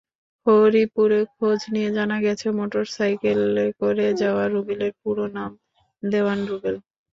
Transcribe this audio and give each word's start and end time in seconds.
হরিপুরে 0.47 1.19
খোঁজ 1.35 1.59
নিয়ে 1.73 1.89
জানা 1.97 2.17
গেছে, 2.25 2.47
মোটরসাইকেলে 2.57 3.65
করে 3.81 4.07
যাওয়া 4.21 4.43
রুবেলের 4.47 4.93
পুরো 5.01 5.25
নাম 5.37 5.51
দেওয়ান 6.03 6.39
রুবেল। 6.49 6.75